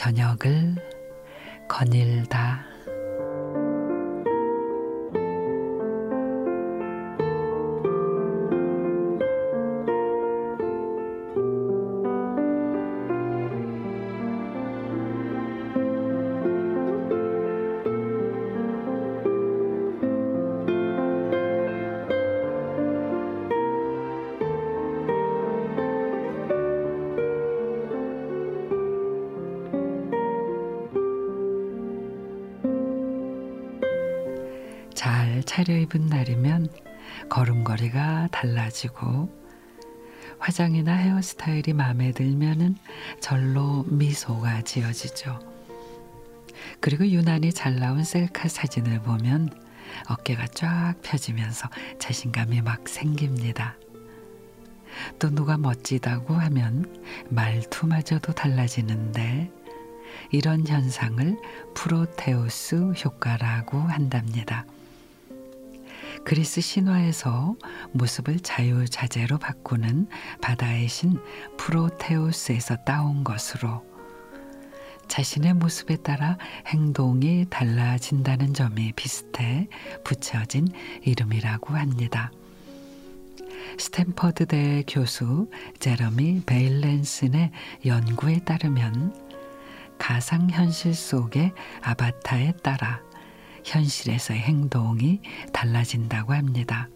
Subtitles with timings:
[0.00, 0.76] 저녁을
[1.68, 2.69] 거닐다.
[35.40, 36.68] 잘 차려입은 날이면
[37.28, 39.30] 걸음걸이가 달라지고
[40.38, 42.76] 화장이나 헤어스타일이 마음에 들면은
[43.20, 45.38] 절로 미소가 지어지죠.
[46.80, 49.50] 그리고 유난히 잘 나온 셀카 사진을 보면
[50.08, 51.68] 어깨가 쫙 펴지면서
[51.98, 53.76] 자신감이 막 생깁니다.
[55.18, 59.50] 또 누가 멋지다고 하면 말투마저도 달라지는데
[60.32, 61.38] 이런 현상을
[61.74, 64.66] 프로테우스 효과라고 한답니다.
[66.24, 67.56] 그리스 신화에서
[67.92, 70.08] 모습을 자유자재로 바꾸는
[70.40, 71.18] 바다의 신
[71.56, 73.84] 프로테우스에서 따온 것으로
[75.08, 79.66] 자신의 모습에 따라 행동이 달라진다는 점이 비슷해
[80.04, 80.68] 붙여진
[81.02, 82.30] 이름이라고 합니다.
[83.76, 87.50] 스탠퍼드대 교수 제러미 베일렌슨의
[87.86, 89.14] 연구에 따르면
[89.98, 93.00] 가상현실 속의 아바타에 따라
[93.70, 95.20] 현실에서의 행동이
[95.52, 96.88] 달라진다고 합니다.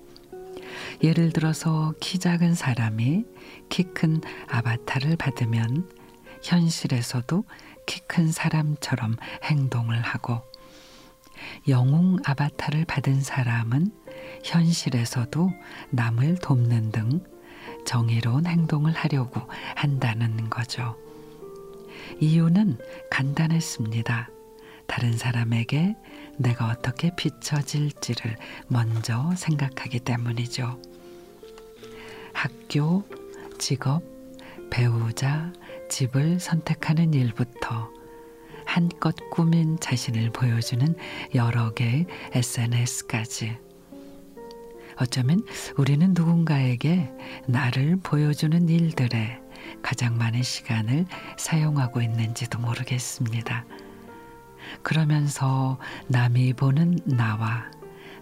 [1.03, 3.25] 예를 들어서 키 작은 사람이
[3.69, 5.89] 키 큰 아바타를 받으면
[6.43, 7.45] 현실에서도
[7.87, 10.41] 키 큰 사람처럼 행동을 하고
[11.69, 13.93] 영웅 아바타를 받은 사람은
[14.45, 15.51] 현실에서도
[15.91, 17.25] 남을 돕는 등
[17.87, 19.43] 정의로운 행동을 하려고
[19.77, 20.97] 한다는 거죠.
[22.21, 22.79] 이유는
[23.11, 24.31] 간단했습니다.
[24.87, 25.97] 다른 사람에게
[26.37, 28.37] 내가 어떻게 비춰질지를
[28.69, 30.81] 먼저 생각하기 때문이죠.
[32.33, 33.05] 학교,
[33.59, 34.03] 직업,
[34.71, 35.53] 배우자,
[35.89, 37.91] 집을 선택하는 일부터
[38.67, 40.95] 한껏 꾸민 자신을 보여주는
[41.35, 43.59] 여러 개의 SNS까지.
[44.97, 45.45] 어쩌면
[45.77, 47.11] 우리는 누군가에게
[47.47, 49.41] 나를 보여주는 일들에
[49.83, 51.07] 가장 많은 시간을
[51.37, 53.65] 사용하고 있는지도 모르겠습니다.
[54.83, 57.71] 그러면서 남이 보는 나와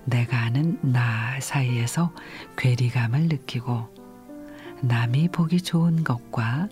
[0.04, 2.12] 내가 아는 나 사이에서
[2.56, 3.88] 괴리감을 느끼고
[4.82, 6.68] 남이 보기 좋은 것과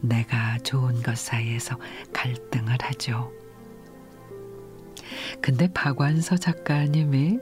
[0.00, 1.78] 내가 좋은 것 사이에서
[2.12, 3.32] 갈등을 하죠.
[5.40, 7.38] 근데 박완서 작가님이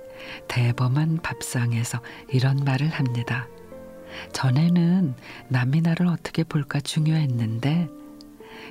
[0.48, 3.48] 대범한 밥상에서 이런 말을 합니다.
[4.32, 5.14] 전에는
[5.48, 7.88] 남이 나를 어떻게 볼까 중요했는데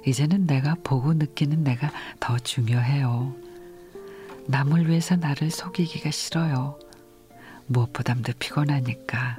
[0.05, 3.35] 이제는 내가 보고 느끼는 내가 더 중요해요.
[4.47, 6.79] 남을 위해서 나를 속이기가 싫어요.
[7.67, 9.37] 무엇보다도 피곤하니까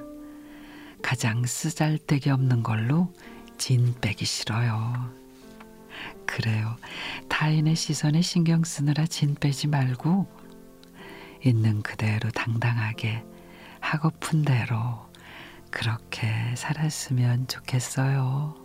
[1.03, 3.13] 가장 쓰잘데기 없는 걸로
[3.59, 5.11] 진 빼기 싫어요.
[6.27, 6.77] 그래요.
[7.29, 10.27] 타인의 시선에 신경 쓰느라 진 빼지 말고
[11.45, 13.25] 있는 그대로 당당하게
[13.81, 14.77] 하고픈 대로
[15.71, 18.60] 그렇게 살았으면 좋겠어요.